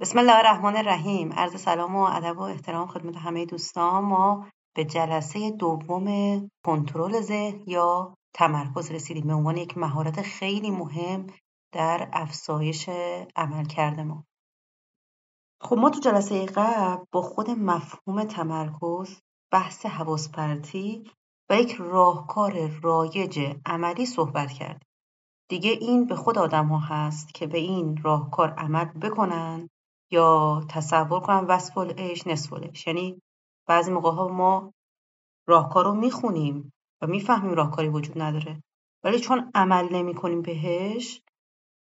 [0.00, 1.32] بسم الله الرحمن الرحیم.
[1.32, 4.04] عرض سلام و ادب و احترام خدمت همه دوستان.
[4.04, 11.26] ما به جلسه دوم کنترل ذهن یا تمرکز رسیدیم به عنوان یک مهارت خیلی مهم
[11.72, 12.88] در افزایش
[13.36, 14.24] عملکرد ما.
[15.60, 19.20] خب ما تو جلسه قبل با خود مفهوم تمرکز
[19.52, 20.30] بحث حواس
[21.50, 24.88] و یک راهکار رایج عملی صحبت کردیم.
[25.48, 29.68] دیگه این به خود آدم ها هست که به این راهکار عمل بکنن
[30.16, 33.22] یا تصور کنم وصف العش نصف العش یعنی
[33.68, 34.72] بعضی موقع ها ما
[35.46, 38.62] راهکار رو می‌خونیم و می‌فهمیم راهکاری وجود نداره.
[39.04, 41.22] ولی چون عمل نمی کنیم بهش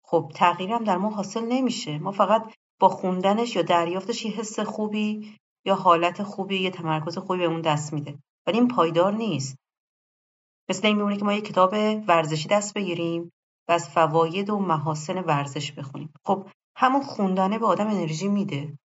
[0.04, 1.98] خب تغییرم در ما حاصل نمیشه.
[1.98, 7.38] ما فقط با خوندنش یا دریافتش یه حس خوبی یا حالت خوبی یا تمرکز خوبی
[7.38, 8.18] به اون دست میده.
[8.46, 9.56] ولی این پایدار نیست.
[10.68, 11.74] مثل این میمونه که ما یه کتاب
[12.08, 13.32] ورزشی دست بگیریم
[13.68, 16.12] و از فواید و محاسن ورزش بخونیم.
[16.24, 16.46] خب
[16.78, 18.78] همون خوندنه به آدم انرژی میده.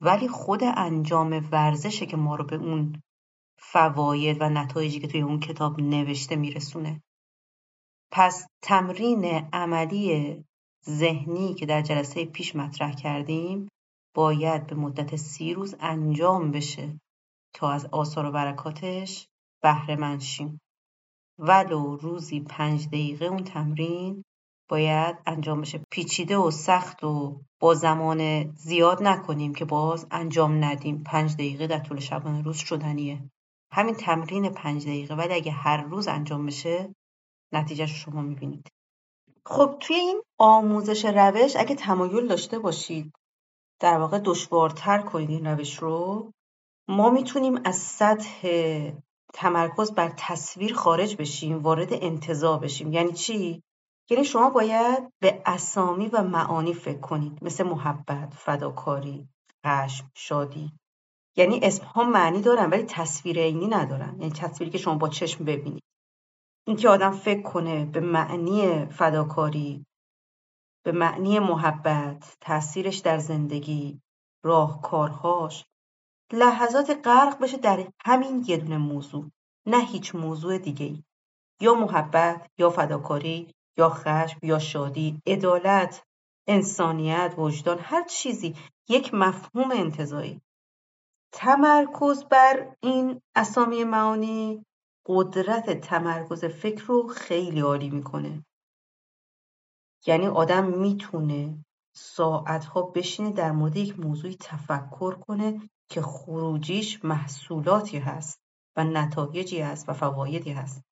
[0.00, 3.02] ولی خود انجام ورزشه که ما رو به اون
[3.58, 7.02] فواید و نتایجی که توی اون کتاب نوشته میرسونه.
[8.12, 10.44] پس تمرین عملی
[10.88, 13.68] ذهنی که در جلسه پیش مطرح کردیم
[14.14, 17.00] باید به مدت سی روز انجام بشه
[17.54, 19.26] تا از آثار و برکاتش
[19.62, 20.60] بهره مند شیم.
[21.38, 24.24] ولو روزی پنج دقیقه اون تمرین
[24.70, 25.80] باید انجام بشه.
[25.90, 31.02] پیچیده و سخت و با زمان زیاد نکنیم که باز انجام ندیم.
[31.06, 33.30] پنج دقیقه در طول شبانه روز شدنیه.
[33.72, 35.14] همین تمرین پنج دقیقه.
[35.14, 36.94] ولی اگه هر روز انجام بشه
[37.52, 38.68] نتیجهش شما می‌بینید.
[39.46, 43.12] خب توی این آموزش روش اگه تمایل داشته باشید
[43.80, 46.30] در واقع دشوارتر کنید این روش رو
[46.88, 48.48] ما می‌تونیم از سطح
[49.34, 52.92] تمرکز بر تصویر خارج بشیم وارد انتظار بشیم.
[52.92, 53.62] یعنی چی؟
[54.10, 57.44] یعنی شما باید به اسامی و معانی فکر کنید.
[57.44, 59.28] مثل محبت، فداکاری،
[59.66, 60.72] خشم، شادی.
[61.36, 64.16] یعنی اسم ها معنی دارن ولی تصویر عینی ندارن.
[64.20, 65.82] یعنی تصویری که شما با چشم ببینید.
[66.66, 69.86] اینکه آدم فکر کنه به معنی فداکاری
[70.84, 74.00] به معنی محبت تاثیرش در زندگی
[74.44, 75.64] راهکارهاش
[76.32, 79.30] لحظات غرق بشه در همین یه دونه موضوع.
[79.66, 81.02] نه هیچ موضوع دیگه ای.
[81.60, 86.02] یا محبت یا فداکاری یا خشم یا شادی عدالت
[86.48, 88.54] انسانیت وجدان هر چیزی
[88.88, 90.40] یک مفهوم انتظایی.
[91.32, 94.66] تمرکز بر این اسامی معانی
[95.06, 98.44] قدرت تمرکز فکر رو خیلی عالی می‌کنه.
[100.06, 101.64] یعنی آدم می‌تونه
[101.96, 108.40] ساعتها بشینه در مورد یک موضوعی تفکر کنه که خروجیش محصولاتی هست
[108.76, 110.89] و نتایجی هست و فوایدی هست.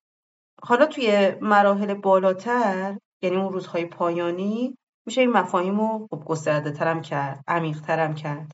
[0.63, 7.01] حالا توی مراحل بالاتر یعنی اون روزهای پایانی میشه این مفاهیم رو خب گسترده ترم
[7.01, 8.53] کرد عمیق ترم کرد.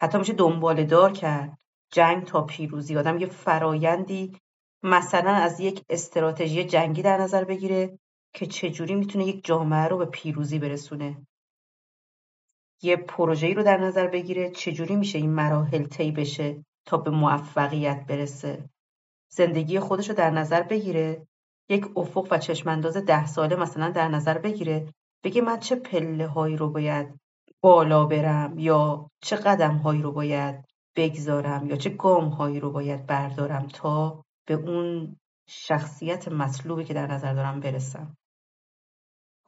[0.00, 1.58] حتی میشه دنباله دار کرد.
[1.92, 2.96] جنگ تا پیروزی.
[2.96, 4.38] آدم یه فرایندی
[4.82, 7.98] مثلا از یک استراتژی جنگی در نظر بگیره
[8.34, 11.26] که چجوری می‌تونه یک جامعه رو به پیروزی برسونه.
[12.82, 18.06] یه پروژه‌ای رو در نظر بگیره چجوری میشه این مراحل طی بشه تا به موفقیت
[18.08, 18.68] برسه.
[19.28, 21.26] زندگی خودش رو در نظر بگیره
[21.68, 24.92] یک افق و چشمانداز ده ساله مثلا در نظر بگیره
[25.24, 27.20] بگه من چه پله هایی رو باید
[27.60, 30.64] بالا برم یا چه قدم هایی رو باید
[30.96, 35.16] بگذارم یا چه گام هایی رو باید بردارم تا به اون
[35.48, 38.16] شخصیت مطلوبی که در نظر دارم برسم.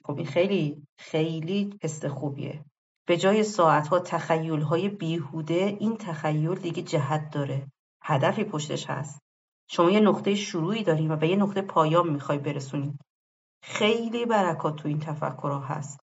[0.04, 2.64] خب این خیلی خیلی حس خوبیه.
[3.06, 7.66] به جای ساعتها تخیل های بیهوده این تخیل دیگه جهت داره.
[8.02, 9.27] هدفی پشتش هست.
[9.70, 13.00] شما یه نقطه شروعی داریم و به یه نقطه پایان می‌خوای برسونید
[13.62, 16.00] خیلی برکات تو این تفکرها هست.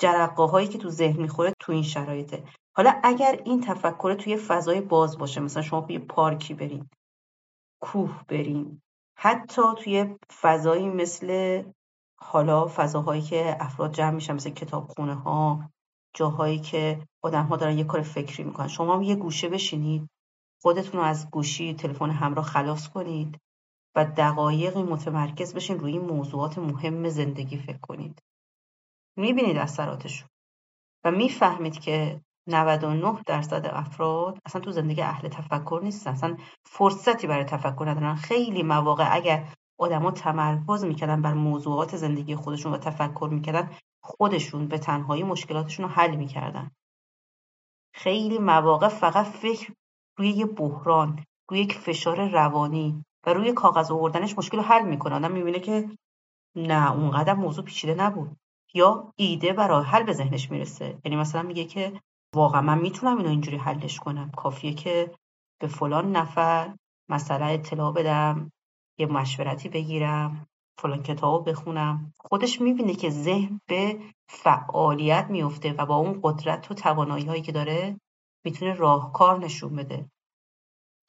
[0.00, 2.44] جرقه هایی که تو ذهن می‌خوره تو این شرایطه.
[2.76, 6.88] حالا اگر این تفکر توی فضای باز باشه مثلا شما توی پارکی برین
[7.82, 8.80] کوه برین
[9.18, 11.62] حتی توی فضایی مثل
[12.20, 15.70] حالا فضاهایی که افراد جمع میشن مثل کتابخونه ها
[16.14, 18.68] جاهایی که آدم ها دارن یه کار فکری می‌کنن.
[18.68, 20.08] شما یه گوشه بشینید.
[20.62, 23.38] خودتون رو از گوشی تلفن همراه خلاص کنید
[23.96, 28.22] و دقایقی متمرکز بشین روی این موضوعات مهم زندگی فکر کنید.
[29.18, 30.28] می‌بینید اثراتشون
[31.04, 37.44] و می‌فهمید که 99 درصد افراد اصلا تو زندگی اهل تفکر نیستن اصلا فرصتی برای
[37.44, 38.14] تفکر ندارن.
[38.14, 43.70] خیلی مواقع اگر آدما تمرکز می‌کردن بر موضوعات زندگی خودشون و تفکر می‌کردن
[44.02, 46.70] خودشون به تنهایی مشکلاتشون رو حل می‌کردن.
[47.94, 49.72] خیلی مواقع فقط فکر
[50.16, 55.14] روی یه بحران روی یک فشار روانی و روی کاغذ آوردنش مشکل رو حل می‌کنه.
[55.14, 55.90] آدم می‌بینه که
[56.56, 58.36] نه اونقدر موضوع پیچیده نبود.
[58.74, 60.98] یا ایده و راه حل به ذهنش می‌رسه.
[61.04, 62.00] یعنی مثلا میگه که
[62.34, 64.30] واقعا من می‌تونم اینو اینجوری حلش کنم.
[64.30, 65.14] کافیه که
[65.60, 66.76] به فلان نفر
[67.08, 68.52] مثلا اطلاع بدم
[68.98, 70.46] یه مشورتی بگیرم
[70.78, 72.12] فلان کتاب بخونم.
[72.20, 77.52] خودش می‌بینه که ذهن به فعالیت میفته و با اون قدرت و توانایی هایی که
[77.52, 78.00] داره
[78.44, 80.10] می‌تونه راهکار نشون بده.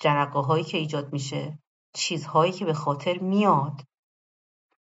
[0.02, 1.60] جرقه هایی که ایجاد میشه
[1.94, 3.82] چیزهایی که به خاطر میاد.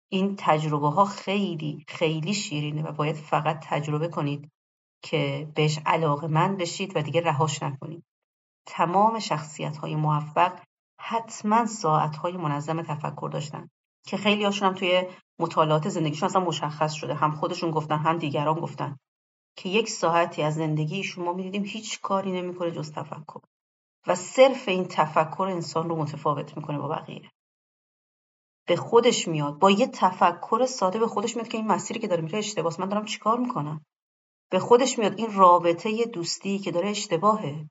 [0.09, 4.51] این تجربه ها خیلی خیلی شیرینه و باید فقط تجربه کنید
[5.03, 8.03] که بهش علاقه من بشید و دیگه رهاش نکنید.
[8.65, 10.59] تمام شخصیت های موفق
[10.99, 13.69] حتما ساعت های منظم تفکر داشتن
[14.07, 15.07] که خیلی هاشون هم توی
[15.39, 17.13] مطالعات زندگیشون اصلا مشخص شده.
[17.13, 18.97] هم خودشون گفتن هم دیگران گفتن.
[19.55, 23.39] که یک ساعتی از زندگی شما می‌دیدیم هیچ کاری نمی‌کنه جز تفکر.
[24.07, 27.31] و صرف این تفکر انسان رو متفاوت می‌کنه با بقیه.
[28.67, 32.21] به خودش میاد با یه تفکر ساده به خودش میاد که این مسیری که داره
[32.21, 33.85] میره اشتباهه من دارم چیکار می‌کنم؟
[34.51, 37.69] به خودش میاد این رابطه دوستی که داره اشتباهه.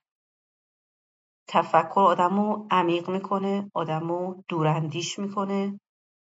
[1.48, 5.80] تفکر آدمو عمیق می‌کنه آدمو دوراندیش می‌کنه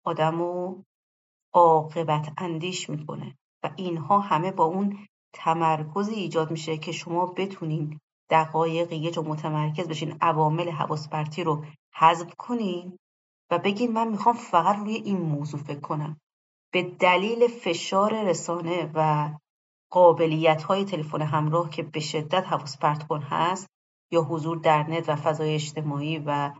[0.04, 0.82] آدمو
[1.52, 3.38] عاقبت اندیش می‌کنه.
[3.62, 8.00] و اینها همه با اون تمرکزی ایجاد میشه که شما بتونین
[8.30, 11.08] دقایق یه جا متمرکز بشین عوامل حواس
[11.44, 11.64] رو
[11.94, 12.98] حذف کنین
[13.50, 16.20] و بگین من می‌خوام فقط روی این موضوع فکر کنم.
[16.72, 19.30] به دلیل فشار رسانه و
[19.90, 23.66] قابلیت های تلفن همراه که به شدت حواس پرت کن هست
[24.10, 26.52] یا حضور در نت و فضای اجتماعی و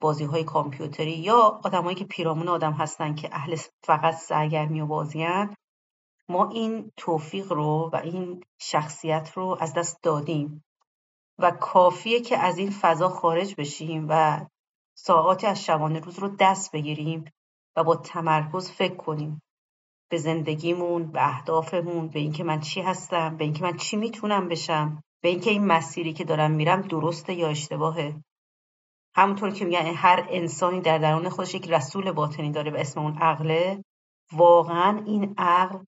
[0.00, 5.54] بازی های کامپیوتری یا آدمایی که پیرامون آدم هستن که اهل فقط سرگرمی و بازیان
[6.30, 10.64] ما این توفیق رو و این شخصیت رو از دست دادیم
[11.38, 14.46] و کافیه که از این فضا خارج بشیم و
[14.94, 17.24] ساعاتی از شبانه روز رو دست بگیریم
[17.76, 19.42] و با تمرکز فکر کنیم
[20.10, 25.02] به زندگیمون به اهدافمون به اینکه من چی هستم به اینکه من چی می‌تونم بشم
[25.22, 28.14] به اینکه این مسیری که دارم میرم درسته یا اشتباهه.
[29.14, 33.18] همونطور که میگن هر انسانی در درون خودش یک رسول باطنی داره به اسم اون
[33.18, 33.84] عقله.
[34.32, 35.78] واقعا این عقل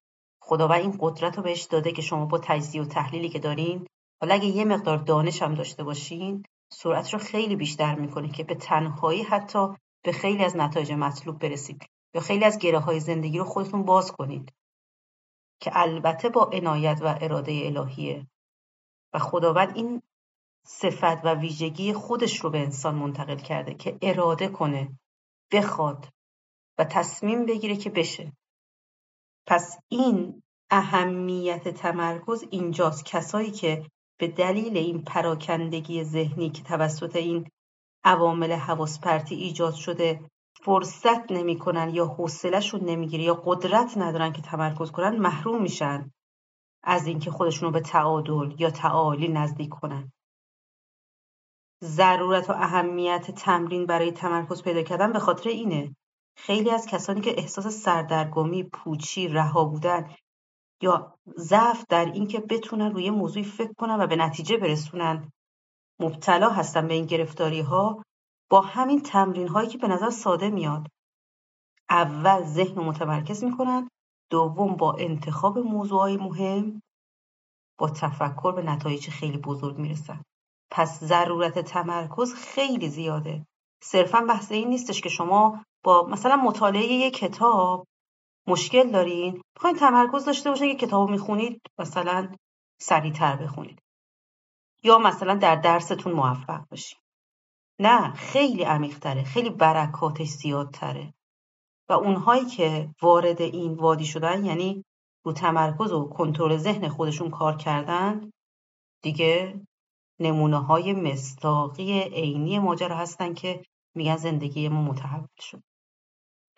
[0.45, 3.87] خداوند این قدرت رو بهش داده که شما با تجزیه و تحلیلی که دارین
[4.21, 6.43] حالا اگه یه مقدار دانش هم داشته باشین
[6.73, 9.69] سرعت رو خیلی بیشتر می‌کنه که به تنهایی حتی
[10.05, 14.13] به خیلی از نتایج مطلوب برسید یا خیلی از گره های زندگی رو خودتون باز
[14.13, 14.53] کنید.
[15.61, 18.27] که البته با عنایت و اراده الهیه.
[19.15, 20.03] و خداوند این
[20.67, 24.99] صفت و ویژگی خودش رو به انسان منتقل کرده که اراده کنه
[25.53, 26.09] بخواد
[26.79, 28.33] و تصمیم بگیره که بشه.
[29.47, 33.05] پس این اهمیت تمرکز اینجاست.
[33.05, 33.87] کسایی که
[34.19, 37.51] به دلیل این پراکندگی ذهنی که توسط این
[38.05, 40.31] عوامل حواس پرتی ایجاد شده
[40.65, 46.13] فرصت نمی‌کنن یا حوصلهشون نمی‌گیره یا قدرت ندارن که تمرکز کنن محروم میشن
[46.85, 50.13] از اینکه خودشون رو به تعادل یا تعالی نزدیک کنن.
[51.85, 55.97] ضرورت و اهمیت تمرین برای تمرکز پیدا کردن به خاطر اینه.
[56.37, 60.15] خیلی از کسانی که احساس سردرگمی، پوچی، رها بودن
[60.83, 65.31] یا ضعف در اینکه بتونن روی موضوعی فکر کنن و به نتیجه برسونن
[66.01, 68.03] مبتلا هستن به این گرفتاری ها
[68.51, 70.87] با همین تمرین هایی که به نظر ساده میاد.
[71.91, 73.89] اول ذهن رو متمرکز می‌کنن
[74.31, 76.83] دوم با انتخاب موضوعهای مهم
[77.79, 80.23] با تفکر به نتایج خیلی بزرگ می‌رسن.
[80.71, 83.47] پس ضرورت تمرکز خیلی زیاده.
[83.83, 87.87] صرفا بحث این نیستش که شما با مثلا مطالعه یک کتاب
[88.47, 92.35] مشکل دارین بخواین تمرکز داشته باشین که کتاب می‌خونید مثلا
[92.81, 93.83] سریعتر بخونید.
[94.83, 96.99] یا مثلا در درستون موفق باشین.
[97.79, 101.15] نه خیلی عمیقتره خیلی برکاتش زیادتره.
[101.89, 104.85] و اونهایی که وارد این وادی شدن یعنی
[105.25, 108.31] رو تمرکز و کنترل ذهن خودشون کار کردن
[109.03, 109.61] دیگه
[110.21, 115.63] نمونه های مستاقی عینی ماجرا هستن که میگن زندگی ما متحول شد.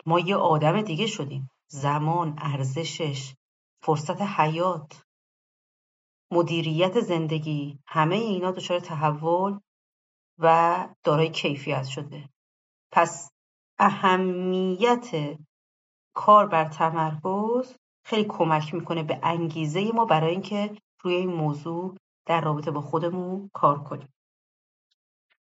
[0.06, 1.50] ما یه آدم دیگه شدیم.
[1.68, 3.34] زمان ارزشش
[3.82, 5.04] فرصت حیات
[6.30, 9.60] مدیریت زندگی همه اینا دچار تحول
[10.38, 12.28] و دارای کیفیت شده.
[12.92, 13.30] پس
[13.78, 15.36] اهمیت
[16.14, 21.96] کار بر تمرکز خیلی کمک می‌کنه به انگیزه ما برای اینکه روی این موضوع
[22.26, 24.14] در رابطه با خودمون کار کنیم.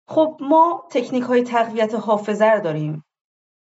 [0.09, 3.05] خب ما تکنیک های تقویت حافظه رو داریم.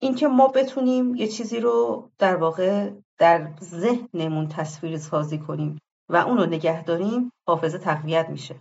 [0.02, 5.80] اینکه ما بتونیم یه چیزی رو در واقع در ذهنمون تصویر سازی کنیم
[6.10, 8.56] و اون رو نگه داریم حافظه تقویت میشه.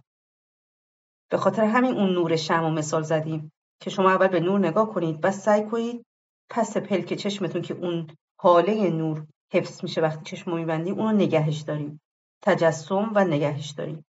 [1.31, 4.93] به خاطر همین اون نور شم و مثال زدیم که شما اول به نور نگاه
[4.93, 6.07] کنید و سعی کنید
[6.51, 8.07] پس پلک چشمتون که اون
[8.41, 12.01] حاله نور حفظ میشه وقتی چشم میبندیم اون رو نگهش داریم.
[12.43, 14.05] تجسم و نگهش داریم.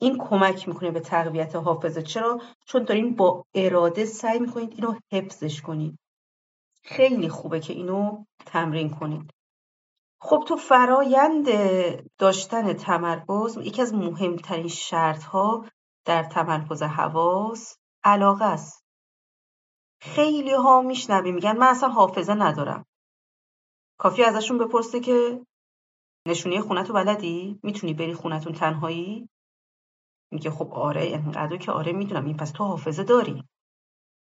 [0.00, 2.02] این کمک می‌کنه به تقویت حافظه.
[2.02, 5.98] چرا؟ چون دارین با اراده سعی می‌کنید اینو حفظش کنید.
[6.84, 9.30] خیلی خوبه که اینو تمرین کنید.
[10.20, 11.46] خب تو فرایند
[12.18, 15.66] داشتن تمرکز یکی از مهمترین شرط ها
[16.04, 18.84] در تمرکز حواس علاقه است.
[20.00, 22.86] خیلی ها میشنوی میگن من اصلا حافظه ندارم.
[23.98, 25.46] کافی ازشون بپرسه که
[26.26, 29.28] نشونی خونتو بلدی؟ می‌تونی بری خونتون تنهایی؟
[30.32, 32.24] میگه خب آره انقدر که آره می‌دونم.
[32.24, 33.44] این پس تو حافظه داری.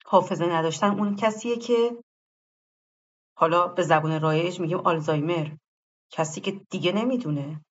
[0.05, 2.03] حافظه نداشتن اون کسیه که
[3.39, 5.49] حالا به زبون رایج میگیم آلزایمر.
[6.11, 7.65] کسی که دیگه نمی‌دونه.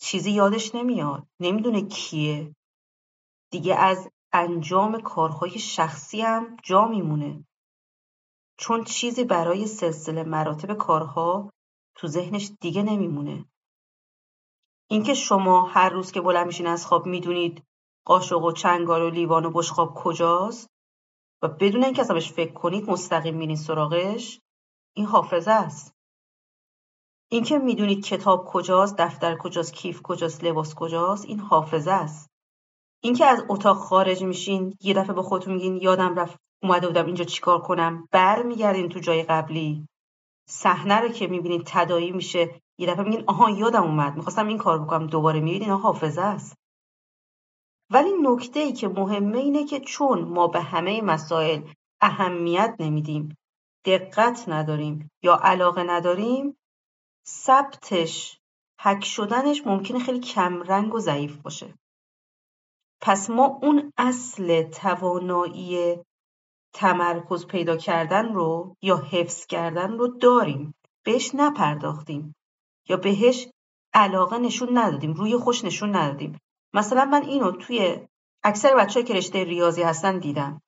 [0.00, 1.26] چیزی یادش نمیاد.
[1.40, 2.54] نمی‌دونه کیه.
[3.50, 7.44] دیگه از انجام کارهای شخصی هم جا میمونه.
[8.58, 11.52] چون چیزی برای سلسله مراتب کارها
[11.94, 13.44] تو ذهنش دیگه نمیمونه.
[14.90, 17.62] اینکه شما هر روز که بلند میشین از خواب می‌دونید
[18.04, 20.70] قاشق و چنگال و لیوان و بشخاب کجاست
[21.42, 24.41] و بدون اینکه اصلا فکر کنید مستقیم میرین سراغش
[24.94, 25.94] این حافظه است.
[27.30, 32.30] اینکه می‌دونید کتاب کجاست دفتر کجاست کیف کجاست لباس کجاست این حافظه است.
[33.02, 37.24] اینکه از اتاق خارج میشین یه دفعه به خودتون میگین یادم رفت اومده بودم اینجا
[37.24, 39.88] چیکار کنم برمیگردین تو جای قبلی.
[40.48, 44.78] صحنه رو که می‌بینید تدایی میشه یه دفعه میگین آها یادم اومد می‌خواستم این کار
[44.78, 46.56] بکنم دوباره می‌بینید اینا حافظه است.
[47.90, 51.62] ولی نکته ای که مهمه اینه که چون ما به همه مسائل
[52.00, 53.36] اهمیت نمیدیم
[53.84, 56.56] دقت نداریم یا علاقه نداریم
[57.26, 58.38] ثبتش
[58.80, 61.74] حک شدنش ممکنه خیلی کمرنگ و ضعیف باشه.
[63.00, 65.96] پس ما اون اصل توانایی
[66.74, 70.74] تمرکز پیدا کردن رو یا حفظ کردن رو داریم.
[71.04, 72.34] بهش نپرداختیم
[72.88, 73.48] یا بهش
[73.94, 76.38] علاقه نشون ندادیم روی خوش نشون ندادیم.
[76.74, 78.08] مثلا من اینو توی
[78.44, 80.62] اکثر بچه که رشته ریاضی هستن دیدم.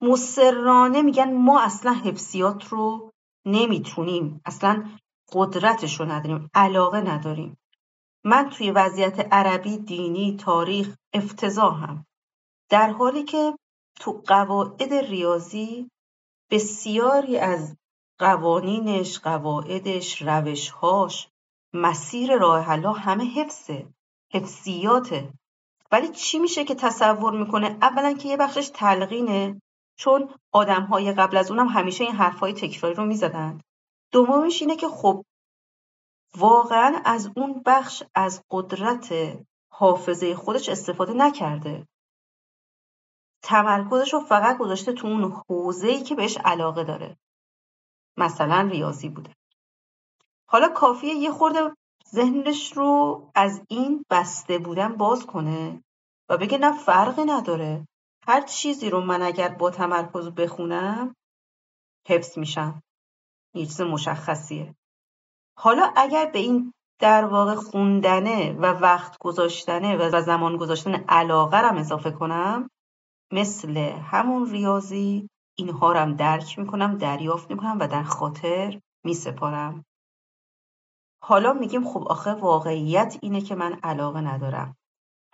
[0.00, 3.12] مصرانه میگن ما اصلا حفظیات رو
[3.46, 4.40] نمی‌تونیم.
[4.44, 4.84] اصلا
[5.32, 7.58] قدرتش رو نداریم علاقه نداریم.
[8.24, 12.06] من توی وضعیت عربی دینی تاریخ افتضاحم
[12.70, 13.58] در حالی که
[14.00, 15.90] تو قواعد ریاضی
[16.50, 17.76] بسیاری از
[18.18, 21.28] قوانینش قواعدش روشهاش
[21.72, 23.86] مسیر راه حلا همه حفظه
[24.32, 25.32] حفظیاته.
[25.92, 29.60] ولی چی میشه که تصور می‌کنه؟ اولا که یه بخشش تلقینه.
[29.96, 33.60] چون آدمهای قبل از اونم همیشه این حرفهای تکراری رو می‌زدن
[34.12, 35.24] دومش اینه که خب
[36.36, 39.14] واقعا از اون بخش از قدرت
[39.68, 41.86] حافظه خودش استفاده نکرده.
[43.42, 45.42] تمرکزش رو فقط گذاشته تو اون
[45.82, 47.16] ای که بهش علاقه داره.
[48.16, 49.34] مثلا ریاضی بوده.
[50.48, 51.76] حالا کافیه یه خورده
[52.14, 55.84] ذهنش رو از این بسته بودن باز کنه
[56.28, 57.86] و بگه نه فرقی نداره.
[58.28, 61.16] هر چیزی رو من اگر با تمرکز بخونم
[62.08, 62.82] حفظ میشم.
[63.54, 64.74] یه چیز مشخصیه.
[65.58, 71.76] حالا اگر به این در واقع خوندنه و وقت گذاشتنه و زمان گذاشتن علاقه رم
[71.76, 72.70] اضافه کنم
[73.32, 75.28] مثل همون ریاضی
[75.58, 79.84] اینها رم درک می‌کنم دریافت می‌کنم و در خاطر میسپارم.
[81.22, 84.76] حالا میگیم خب آخه واقعیت اینه که من علاقه ندارم.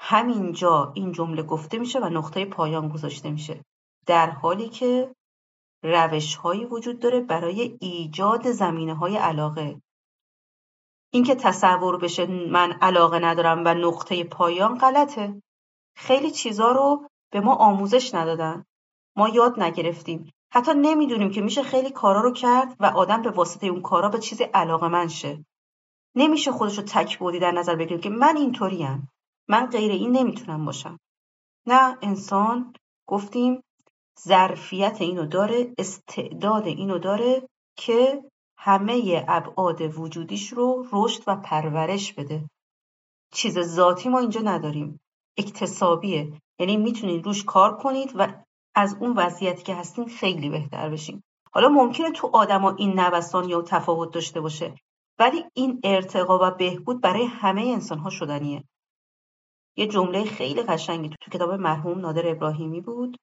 [0.05, 3.65] همینجا این جمله گفته میشه و نقطه پایان گذاشته میشه.
[4.07, 5.15] در حالی که
[5.83, 9.83] روش هایی وجود داره برای ایجاد زمینه های علاقه.
[11.13, 15.43] اینکه تصور بشه من علاقه ندارم و نقطه پایان غلطه.
[15.97, 18.65] خیلی چیزا رو به ما آموزش ندادن.
[19.17, 20.31] ما یاد نگرفتیم.
[20.53, 24.19] حتی نمی‌دونیم که میشه خیلی کارا رو کرد و آدم به واسطه اون کارا به
[24.19, 25.45] چیزی علاقه من شه.
[26.15, 29.09] نمیشه خودش رو تک بودی در نظر بگیریم که من اینطوریم.
[29.53, 30.99] من غیر این نمی‌تونم باشم.
[31.67, 32.75] نه انسان
[33.07, 33.61] گفتیم
[34.21, 38.25] ظرفیت اینو داره استعداد اینو داره که
[38.59, 42.49] همه ابعاد وجودیش رو رشد و پرورش بده.
[43.33, 45.01] چیز ذاتی ما اینجا نداریم.
[45.39, 48.43] اکتسابیه یعنی می‌تونید روش کار کنید و
[48.75, 51.23] از اون وضعیتی که هستین خیلی بهتر بشین.
[51.53, 54.75] حالا ممکنه تو آدما این نوسان یا تفاوت داشته باشه
[55.19, 58.65] ولی این ارتقا و بهبود برای همه انسان ها شدنیه.
[59.77, 63.17] یه جمله خیلی قشنگی تو, کتاب مرحوم نادر ابراهیمی بود.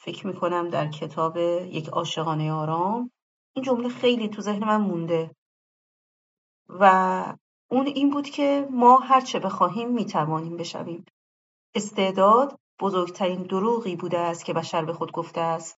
[0.00, 3.10] فکر می‌کنم در کتاب یک عاشقانه آرام.
[3.54, 5.30] این جمله خیلی تو ذهن من مونده.
[6.68, 7.36] و
[7.70, 11.04] اون این بود که ما هرچه بخواهیم می‌توانیم بشویم.
[11.74, 15.78] استعداد بزرگترین دروغی بوده است که بشر به خود گفته است.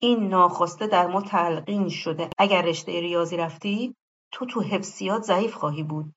[0.00, 2.30] این ناخواسته در ما تلقین شده.
[2.38, 3.96] اگر رشته ریاضی رفتی
[4.32, 6.14] تو تو حفظیات ضعیف خواهی بود.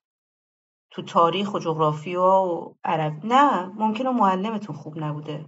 [0.91, 5.45] تو تاریخ و جغرافیا و عرب نه ممکنه معلمتون خوب نبوده.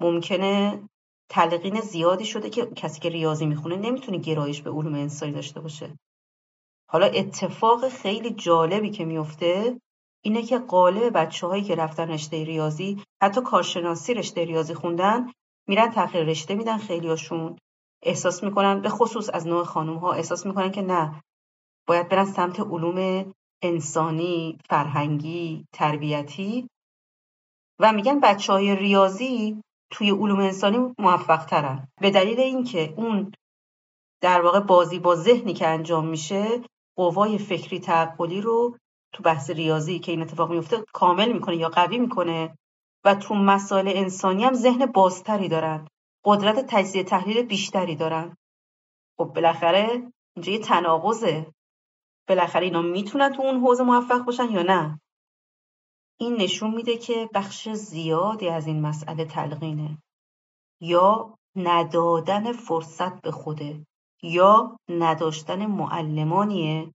[0.00, 0.82] ممکنه
[1.28, 5.98] تلقین زیادی شده که کسی که ریاضی می‌خونه نمی‌تونه گرایش به علوم انسانی داشته باشه.
[6.88, 9.80] حالا اتفاق خیلی جالبی که میفته
[10.24, 15.32] اینه که قالب بچه هایی که رفتن رشته ریاضی حتی کارشناسی رشته ریاضی خوندن
[15.68, 17.58] میرن تغییر رشته میدن خیلیاشون
[18.02, 21.22] احساس می‌کنن به خصوص از نوع خانم ها احساس می‌کنن که نه
[21.86, 23.32] باید برن سمت علوم
[23.62, 26.68] انسانی، فرهنگی، تربیتی.
[27.80, 33.32] و میگن بچه های ریاضی توی علوم انسانی موفق ترن به دلیل اینکه اون
[34.22, 36.60] در واقع بازی با ذهنی که انجام میشه
[36.96, 38.76] قوای فکری تعقلی رو
[39.12, 42.58] تو بحث ریاضی که این اتفاق میفته کامل می‌کنه یا قوی می‌کنه
[43.04, 45.88] و تو مسائل انسانی هم ذهن بازتری دارن.
[46.24, 48.36] قدرت تجزیه تحلیل بیشتری دارن.
[49.18, 51.46] خب بالاخره اینجا یه تناقضه.
[52.28, 55.00] بالاخره اینا می‌تونن تو اون حوزه موفق باشن یا نه؟
[56.20, 59.98] این نشون میده که بخش زیادی از این مسئله تلقینه.
[60.80, 63.86] یا ندادن فرصت به خوده
[64.22, 66.92] یا نداشتن معلمانیه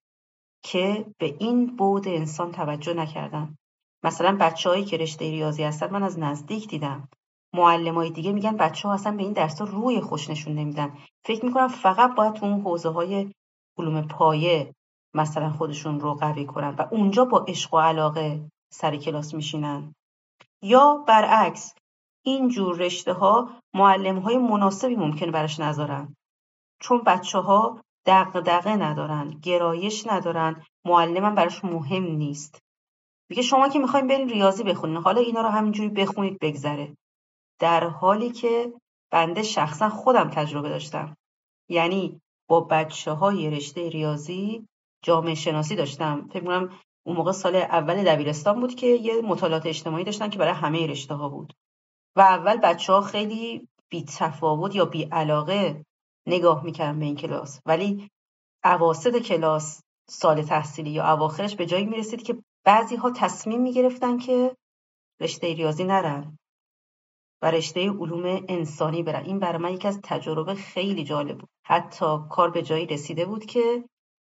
[0.64, 3.56] که به این بود انسان توجه نکردن.
[4.04, 7.10] مثلا بچههایی که رشته ریاضی هستن من از نزدیک دیدم.
[7.54, 10.98] های دیگه میگن بچه ها اصلا به این درس روی خوش نشون نمیدن.
[11.26, 13.34] فکر می‌کنم فقط باید تو اون حوزه های
[13.78, 14.74] علوم پایه
[15.18, 19.94] مثلا خودشون رو قوی کنن و اونجا با عشق و علاقه سر کلاس میشینن.
[20.62, 21.76] یا برعکس
[22.26, 26.16] این جور رشته ها معلم های مناسبی ممکنه براش نذارن.
[26.82, 32.60] چون بچه ها دغدغه ندارن گرایش ندارن معلمم براش مهم نیست.
[33.30, 36.96] میگه شما که می‌خوایم برین ریاضی بخونین حالا اینا رو همینجوری بخونید بگذره.
[37.60, 38.74] در حالی که
[39.12, 41.16] بنده شخصا خودم تجربه داشتم.
[41.70, 44.68] یعنی با بچه های رشته ریاضی
[45.08, 46.28] جامعه شناسی داشتم.
[46.34, 46.70] فکر کنم
[47.06, 51.14] اون موقع سال اول دبیرستان بود که یه مطالعات اجتماعی داشتن که برای همه رشته
[51.14, 51.54] ها بود.
[52.16, 55.86] و اول بچه ها خیلی بی تفاوت یا بی علاقه
[56.28, 57.62] نگاه می‌کردن به این کلاس.
[57.66, 58.10] ولی
[58.64, 64.56] عواسط کلاس سال تحصیلی یا اواخرش به جایی می‌رسید که بعضی ها تصمیم می‌گرفتن که
[65.22, 66.38] رشته ریاضی نرن
[67.42, 69.26] و رشته علوم انسانی برن.
[69.26, 71.50] این برای من یکی از تجربه خیلی جالب بود.
[71.66, 73.84] حتی کار به جایی رسیده بود که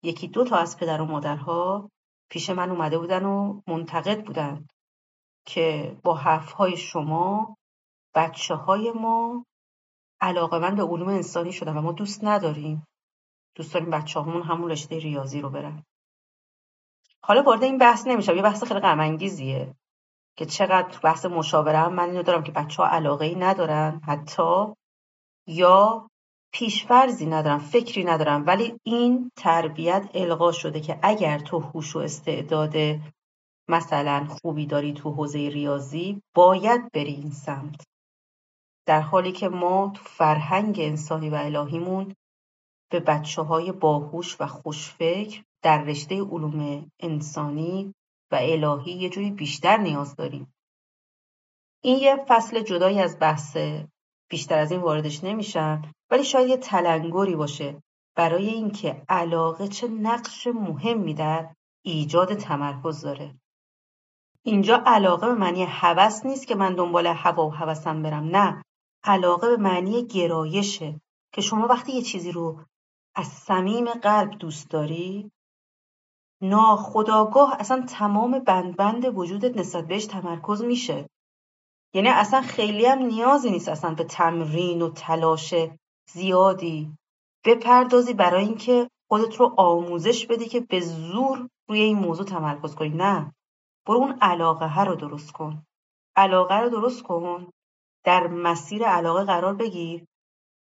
[0.04, 1.92] یکی دو تا از پدر و مادرها
[2.30, 4.68] پیش من اومده بودن و منتقد بودن
[5.46, 7.58] که با حرفهای شما
[8.16, 9.46] بچه های ما
[10.22, 12.88] علاقه من به علوم انسانی شدن و ما دوست نداریم.
[13.56, 15.84] دوست داریم بچه همون همون رشته ریاضی رو برن.
[17.24, 18.36] حالا وارد این بحث نمیشم.
[18.36, 19.18] یه بحث خیلی غم
[20.38, 24.66] که چقدر بحث مشاوره من اینو دارم که بچه ها علاقه ای ندارن حتی
[25.48, 26.11] یا
[26.54, 32.76] پیشفرزی ندارن فکری ندارن ولی این تربیت القا شده که اگر تو هوش و استعداد
[33.70, 37.84] مثلا خوبی داری تو حوزه ریاضی باید بری این سمت.
[38.86, 42.16] در حالی که ما تو فرهنگ انسانی و الهیمون
[42.92, 47.94] به بچه های باهوش و خوشفکر در رشته علوم انسانی
[48.32, 50.54] و الهی یه جوری بیشتر نیاز داریم.
[51.84, 53.58] این یه فصل جدایی از بحث
[54.32, 57.84] بیشتر از این واردش نمیشم ولی شاید یه تلنگری باشه
[58.15, 63.36] برای اینکه علاقه چه نقش مهمی در ایجاد تمرکز داره.
[64.44, 68.63] اینجا علاقه به معنی هوس نیست که من دنبال هوا و هوسم برم نه.
[69.04, 71.02] علاقه به معنی گرایشه
[71.34, 72.60] که شما وقتی یه چیزی رو
[73.15, 75.32] از صمیم قلب دوست داری
[76.41, 78.39] ناخداگاه اصلا تمام
[78.78, 81.10] بند وجودت نسبت بهش تمرکز میشه.
[81.93, 85.54] یعنی اصلا خیلی هم نیازی نیست اصلا به تمرین و تلاش
[86.13, 86.97] زیادی
[87.45, 92.89] بپردازی برای اینکه خودت رو آموزش بدی که به زور روی این موضوع تمرکز کنی.
[92.89, 93.34] نه.
[93.88, 95.63] برو اون علاقه رو درست کن.
[96.15, 97.51] علاقه رو درست کن.
[98.04, 100.06] در مسیر علاقه قرار بگیر.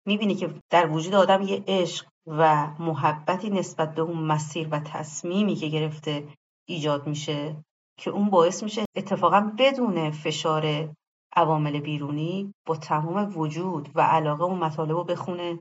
[0.06, 5.54] می‌بینی که در وجود آدم یه عشق و محبتی نسبت به اون مسیر و تصمیمی
[5.54, 6.28] که گرفته
[6.68, 7.56] ایجاد میشه
[7.98, 10.88] که اون باعث میشه اتفاقا بدون فشار
[11.36, 15.58] عوامل بیرونی با تمام وجود و علاقه اون مطالب رو بخونه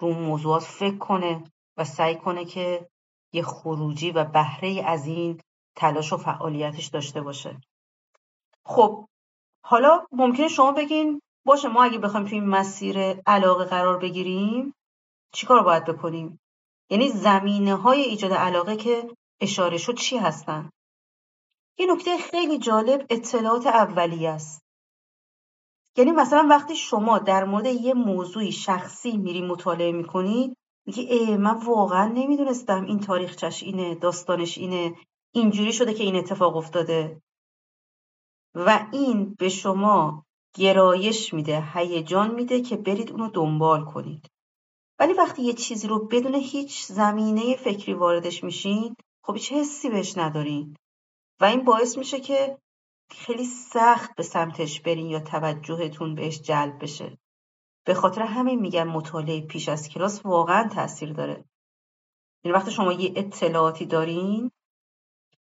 [0.00, 1.44] رو اون موضوعات فکر کنه
[1.76, 2.88] و سعی کنه که
[3.32, 5.40] یه خروجی و بهره از این
[5.76, 7.60] تلاش و فعالیتش داشته باشه.
[8.64, 9.06] خب
[9.64, 14.74] حالا ممکنه شما بگین باشه ما اگه بخوایم توی این مسیر علاقه قرار بگیریم
[15.32, 16.40] چیکار باید بکنیم؟
[16.90, 20.70] یعنی زمینه های ایجاد علاقه که اشاره شد چی هستن؟
[21.78, 24.63] یه نکته خیلی جالب اطلاعات اولیه است.
[25.96, 31.58] یعنی مثلا وقتی شما در مورد یه موضوعی شخصی میری مطالعه می‌کنی میگی ای من
[31.64, 34.94] واقعا نمی‌دونستم این تاریخچش اینه داستانش اینه
[35.34, 37.22] اینجوری شده که این اتفاق افتاده.
[38.54, 44.30] و این به شما گرایش میده هیجان میده که برید اونو دنبال کنید.
[44.98, 50.18] ولی وقتی یه چیزی رو بدون هیچ زمینه فکری واردش میشین خب هیچ حسی بهش
[50.18, 50.76] ندارین.
[51.40, 52.58] و این باعث میشه که
[53.14, 57.18] خیلی سخت به سمتش برین یا توجهتون بهش جلب بشه.
[57.86, 61.44] به خاطر همین میگم مطالعه پیش از کلاس واقعا تاثیر داره.
[62.44, 64.50] یعنی وقتی شما یه اطلاعاتی دارین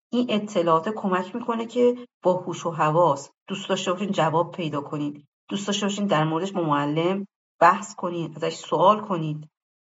[0.09, 5.27] این اطلاعات کمک می‌کنه که با هوش و حواس دوست داشته باشین جواب پیدا کنید.
[5.49, 7.27] دوست داشته باشین در موردش با معلم
[7.59, 9.49] بحث کنید ازش سوال کنید.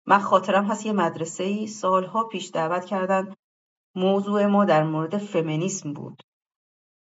[0.06, 3.34] من خاطرم هست یه مدرسه ای سالها پیش دعوت کردن
[3.96, 6.24] موضوع ما در مورد فمینیسم بود.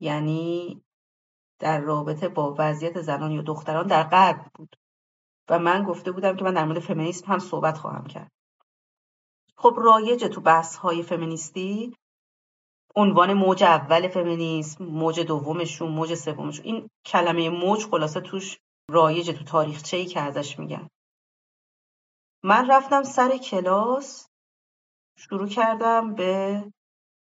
[0.04, 0.82] یعنی
[1.60, 4.76] در رابطه با وضعیت زنان یا دختران در غرب بود.
[5.50, 8.32] و من گفته بودم که من در مورد فمینیسم هم صحبت خواهم کرد.
[9.56, 11.98] خب رایج تو بحث های فمینیستی
[12.96, 19.44] عنوان موج اول فمینیسم موج دومشون موج سومشون این کلمه موج خلاصه توش رایج تو
[19.44, 20.90] تاریخچه ای که ازش میگن.
[22.44, 24.30] من رفتم سر کلاس
[25.18, 26.64] شروع کردم به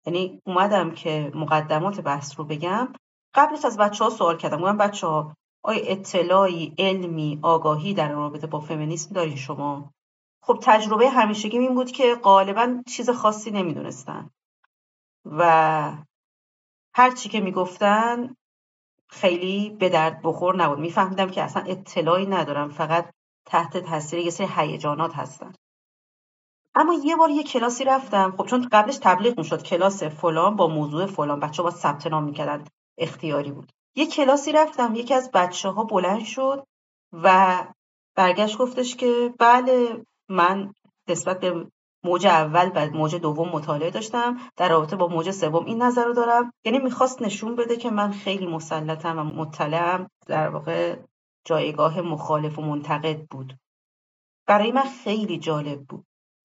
[0.07, 2.93] یعنی اومدم که مقدمات بحث رو بگم.
[3.35, 4.61] قبلش از بچه ها سوال کردم.
[4.61, 9.93] گفتم بچه ها آیا اطلاعی علمی آگاهی در رابطه با فمینیسم دارین شما؟
[10.43, 14.31] خب تجربه همیشگی این بود که غالبا چیز خاصی نمی‌دونستن.
[15.25, 15.93] و
[16.95, 18.37] هر چی که می‌گفتن
[19.09, 20.79] خیلی به درد بخور نبود.
[20.79, 22.69] میفهمیدم که اصلا اطلاعی ندارم.
[22.69, 23.11] فقط
[23.47, 25.53] تحت تاثیر یه سری هیجانات هستن.
[26.75, 28.35] اما یه بار یه کلاسی رفتم.
[28.39, 31.41] خب چون قبلش تبلیغ می‌شد کلاس فلان با موضوع فلان.
[31.41, 32.65] بچه با ثبت نام می‌کردن
[32.99, 33.73] اختیاری بود.
[33.97, 34.95] یه کلاسی رفتم.
[34.95, 36.67] یکی از بچه ها بلند شد
[37.13, 37.59] و
[38.17, 40.73] برگشت گفتش که بله من
[41.09, 41.67] نسبت به
[42.05, 44.39] موج اول بعد موج دوم مطالعه داشتم.
[44.57, 46.53] در رابطه با موج سوم این نظر رو دارم.
[46.65, 50.09] یعنی می‌خواست نشون بده که من خیلی مسلطم و مطلعم.
[50.27, 50.97] در واقع
[51.45, 53.59] جایگاه مخالف و منتقد بود.
[54.47, 56.05] برای من خیلی جالب بود.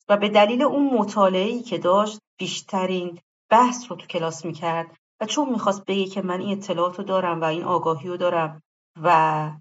[0.10, 3.20] و به دلیل اون مطالعه‌ای که داشت بیشترین
[3.50, 7.42] بحث رو تو کلاس می‌کرد و چون می‌خواست بگه که من این اطلاعات رو دارم
[7.42, 8.62] و این آگاهی رو دارم
[9.04, 9.52] و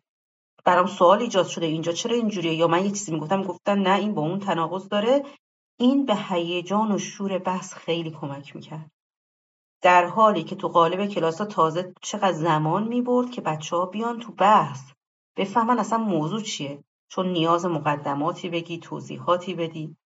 [0.64, 4.14] برام سوال ایجاد شده اینجا چرا اینجوریه؟ یا من یه چیزی می‌گفتم گفتن نه این
[4.14, 5.24] با اون تناقض داره.
[5.80, 8.90] این به هیجان و شور بحث خیلی کمک می‌کرد.
[9.82, 14.32] در حالی که تو قالب کلاس تازه چقدر زمان می‌برد که بچه ها بیان تو
[14.32, 14.80] بحث
[15.36, 16.84] بفهمن اصلا موضوع چیه.
[17.10, 19.96] چون نیاز مقدماتی بگی توضیحاتی بدی.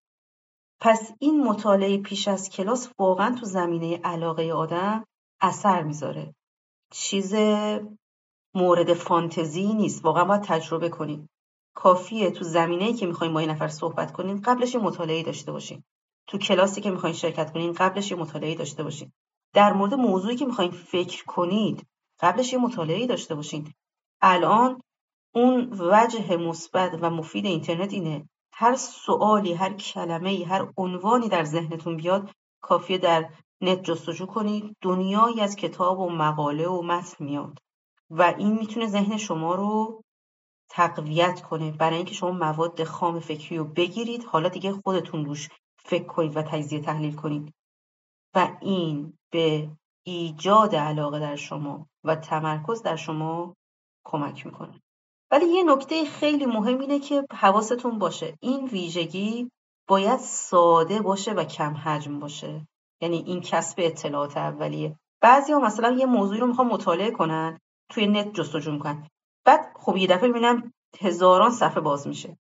[0.85, 5.05] پس این مطالعه پیش از کلاس واقعا تو زمینه علاقه آدم
[5.41, 6.35] اثر می‌ذاره.
[6.93, 7.35] چیز
[8.55, 10.05] مورد فانتزی نیست.
[10.05, 11.29] واقعا باید تجربه کنید
[11.77, 15.85] کافیه تو زمینه‌ای که می‌خواین با این نفر صحبت کنین قبلش یه مطالعه داشته باشین
[16.27, 19.13] تو کلاسی که می‌خواین شرکت کنین قبلش یه مطالعه داشته باشین.
[19.55, 21.87] در مورد موضوعی که می‌خواین فکر کنید
[22.21, 23.73] قبلش یه مطالعه داشته باشین.
[24.21, 24.81] الان
[25.35, 28.29] اون وجه مثبت و مفید اینترنت اینه.
[28.53, 34.77] هر سوالی هر کلمه هر عنوانی در ذهنتون بیاد کافیه در نت جستجو کنید.
[34.81, 37.59] دنیایی از کتاب و مقاله و متن میاد
[38.11, 40.03] و این می‌تونه ذهن شما رو
[40.71, 41.71] تقویت کنه.
[41.71, 45.49] برای اینکه شما مواد خام فکری رو بگیرید حالا دیگه خودتون روش
[45.85, 47.55] فکر کنید و تجزیه تحلیل کنید.
[48.35, 49.71] و این به
[50.07, 53.57] ایجاد علاقه در شما و تمرکز در شما
[54.05, 54.82] کمک می‌کنه.
[55.33, 58.37] ولی یه نکته خیلی مهم اینه که حواستون باشه.
[58.41, 59.51] این ویژگی
[59.89, 62.67] باید ساده باشه و کم حجم باشه.
[63.01, 64.97] یعنی این کسب اطلاعات اولیه.
[65.21, 67.59] بعضی ها مثلا یه موضوعی رو می‌خوان مطالعه کنن
[67.91, 69.09] توی نت جستجو می‌کنن.
[69.45, 72.39] بعد خب یه دفعه می‌بینم هزاران صفحه باز میشه.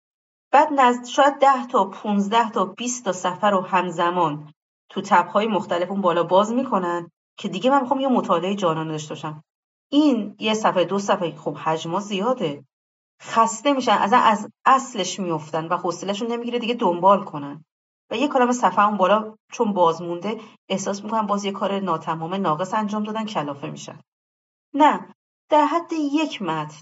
[0.52, 4.52] بعد نزد شاید ده تا 15 تا 20 تا صفحه رو همزمان
[4.88, 9.09] تو تبهای مختلف اون بالا باز می‌کنن که دیگه من می‌خوام یه مطالعه جانانه داشته
[9.09, 9.44] باشم.
[9.90, 12.64] این یه صفحه دو صفحه خب حجما زیاده.
[13.22, 17.64] خسته میشن از از اصلش میفتن و حوصلهشون نمی‌گیره دیگه دنبال کنن.
[18.11, 22.35] و یه کلمه صفحه اون بالا چون باز مونده احساس می‌کنن باز یه کار ناتمام
[22.35, 24.00] ناقص انجام دادن کلافه میشن.
[24.74, 25.14] نه
[25.48, 26.80] در حد یک متن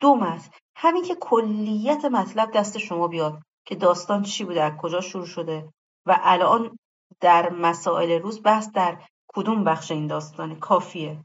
[0.00, 0.50] دو متن.
[0.76, 5.72] همین که کلیت مطلب دست شما بیاد که داستان چی بوده از کجا شروع شده
[6.06, 6.78] و الان
[7.20, 10.54] در مسائل روز بحث در کدوم بخش این داستانه.
[10.54, 11.24] کافیه.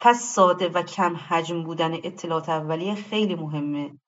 [0.00, 3.98] پس ساده و کم حجم بودن اطلاعات اولیه خیلی مهمه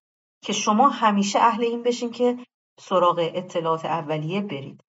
[0.43, 2.47] که شما همیشه اهل این بشین که
[2.81, 4.85] سراغ اطلاعات اولیه برید.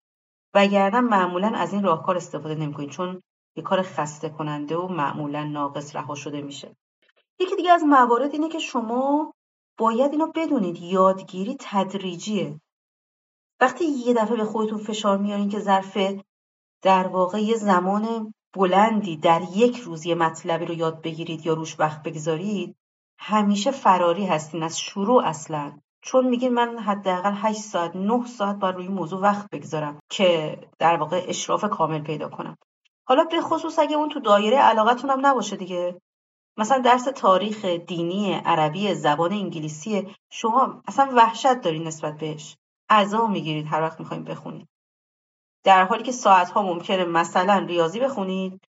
[0.53, 3.21] وگرنه معمولا از این راهکار استفاده نمی‌کنید چون
[3.55, 6.75] یه کار خسته کننده و معمولا ناقص رها شده میشه.
[7.39, 9.33] یکی دیگه از موارد اینه که شما
[9.77, 12.61] باید اینو بدونید یادگیری تدریجیه.
[13.61, 15.97] وقتی یه دفعه به خودتون فشار میارین که ظرف
[16.81, 21.79] در واقع یه زمان بلندی در یک روز یه مطلبی رو یاد بگیرید یا روش
[21.79, 22.75] وقت بگذارید
[23.19, 25.79] همیشه فراری هستین از شروع اصلا.
[26.01, 30.95] چون میگین من حداقل 8 ساعت 9 ساعت باید روی موضوع وقت بگذارم که در
[30.95, 32.57] واقع اشراف کامل پیدا کنم.
[33.07, 36.01] حالا به خصوص اگه اون تو دایره علاقتون هم نباشه دیگه.
[36.57, 42.57] مثلا درس تاریخ دینی عربی زبان انگلیسی شما اصلا وحشت دارین نسبت بهش.
[42.89, 44.67] عزا می‌گیرید هر وقت می‌خوایم بخونید.
[45.69, 48.61] در حالی که ساعت ها ممکنه مثلا ریاضی بخونید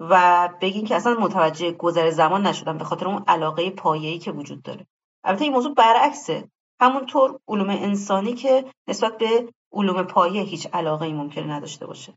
[0.00, 4.62] و بگین که اصلا متوجه گذر زمان نشدم به خاطر اون علاقه پایه‌ای که وجود
[4.62, 4.86] داره.
[5.24, 6.48] البته این موضوع برعکسه.
[6.80, 12.14] همونطور علوم انسانی که نسبت به علوم پایه هیچ علاقه ای ممکنه نداشته باشه.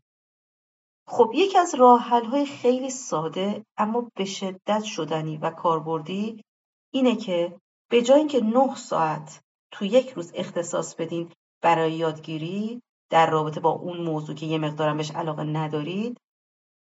[1.06, 6.44] خب یکی از راه های خیلی ساده اما به شدت شدنی و کاربردی
[6.92, 13.30] اینه که به جای اینکه نه ساعت تو یک روز اختصاص بدین برای یادگیری در
[13.30, 16.20] رابطه با اون موضوع که یه مقدارم بهش علاقه ندارید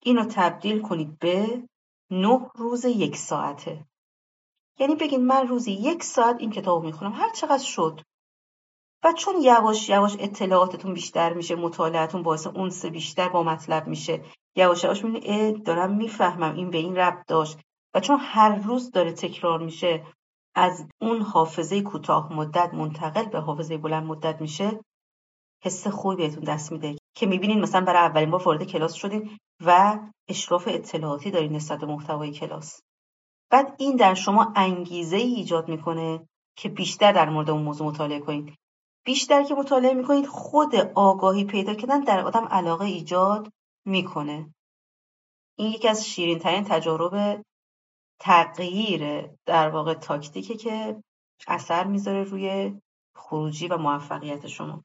[0.04, 1.64] اینو تبدیل کنید به
[2.12, 3.86] نه روز یک ساعته.
[4.80, 7.12] یعنی بگین من روزی یک ساعت این کتاب می‌خونم.
[7.12, 8.02] هر چقدر شد.
[9.04, 14.22] و چون یواش یواش اطلاعاتتون بیشتر میشه مطالعتون باعث اونس بیشتر با مطلب میشه
[14.56, 17.60] یواش یواش می‌بینی دارم می‌فهمم این به این ربط داشت.
[17.94, 20.06] و چون هر روز داره تکرار میشه
[20.56, 24.80] از اون حافظه کوتاه مدت منتقل به حافظه بلند مدت میشه
[25.64, 30.00] حس خوبی بهتون دست میده که می‌بینین مثلا برای اولین بار وارد کلاس شدین و
[30.28, 32.82] اشراف اطلاعاتی دارین نسبت به محتوای کلاس.
[33.52, 38.20] بعد این در شما انگیزه ای ایجاد می‌کنه که بیشتر در مورد اون موضوع مطالعه
[38.20, 38.56] کنید
[39.06, 43.52] بیشتر که مطالعه می‌کنید خود آگاهی پیدا کردن در آدم علاقه ایجاد
[43.86, 44.54] می‌کنه.
[45.58, 47.44] این یکی از شیرین ترین تجارب
[48.20, 51.04] تغییر در واقع تاکتیکه که
[51.48, 52.76] اثر می‌ذاره روی
[53.16, 54.84] خروجی و موفقیت شما.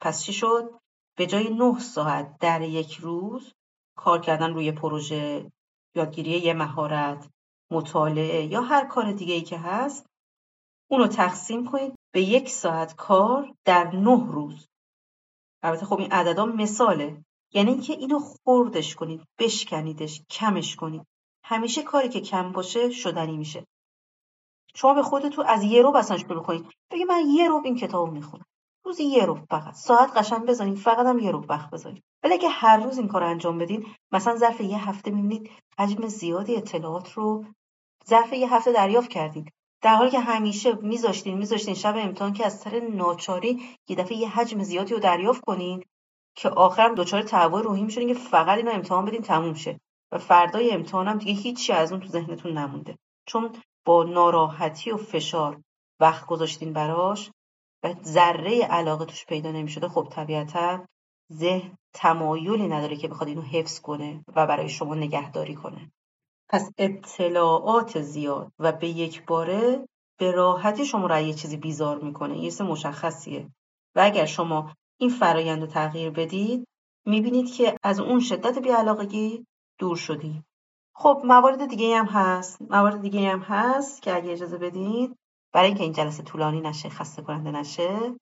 [0.00, 0.80] پس چی شد؟
[1.16, 3.52] به جای نه ساعت در یک روز
[3.96, 5.52] کار کردن روی پروژه
[5.94, 7.28] یادگیری یه مهارت
[7.70, 10.06] مطالعه یا هر کار دیگه ای که هست
[10.90, 14.68] اونو تقسیم کنید به یک ساعت کار در نه روز.
[15.62, 17.24] البته خب این عددا مثاله.
[17.52, 21.06] یعنی اینکه اینو خوردش کنید بشکنیدش کمش کنید.
[21.44, 23.66] همیشه کاری که کم باشه شدنی میشه.
[24.74, 26.66] شما به خودتون از یه رو اصلا شروع کنید.
[26.90, 28.44] بگی من یه رو این کتاب می‌خونم.
[28.88, 29.74] روزی یه رو فقط.
[29.74, 33.22] ساعت قشنگ بزنید فقط هم یه رو وقت بذارید ولی اگه هر روز این کار
[33.22, 37.44] انجام بدین مثلا ظرف یه هفته می‌بینید حجم زیادی اطلاعات رو
[38.08, 42.58] ظرف یه هفته دریافت کردید در حالی که همیشه میذاشتین میذاشتین شب امتحان که از
[42.58, 45.84] سر ناچاری یه دفعه یه حجم زیادی رو دریافت کنین
[46.36, 49.80] که آخرم دچار تهوع روحی میشونین که فقط اینو امتحان بدین تموم شه.
[50.12, 52.98] و فردای امتحانم دیگه هیچی از اون تو ذهنتون نمونده.
[53.26, 53.52] چون
[53.84, 55.60] با ناراحتی و فشار
[56.00, 57.30] وقت گذاشتین براش
[57.82, 60.86] و ذره علاقه توش پیدا نمی‌شده خب طبیعتا
[61.32, 65.92] ذهن تمایلی نداره که بخواد اینو حفظ کنه و برای شما نگهداری کنه.
[66.48, 69.88] پس اطلاعات زیاد و به یک باره
[70.18, 73.50] به راحتی شما را یه چیزی بیزار می‌کنه یه مشخصیه.
[73.96, 76.68] و اگر شما این فرایند رو تغییر بدید
[77.06, 79.46] می‌بینید که از اون شدت بیعلاقگی
[79.78, 80.42] دور شدی.
[80.94, 82.62] خب موارد دیگه هم هست.
[82.62, 85.16] موارد دیگه هم هست که اگه اجازه بدید
[85.52, 88.14] برای اینکه این جلسه طولانی نشه خسته کننده نشه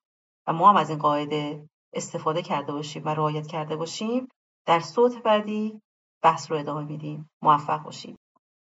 [0.47, 4.29] و ما هم از این قاعده استفاده کرده باشیم و رعایت کرده باشیم
[4.67, 5.81] در صوت بعدی
[6.23, 7.31] بحث رو ادامه میدیم.
[7.43, 8.17] موفق باشیم.